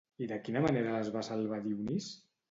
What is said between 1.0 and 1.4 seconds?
va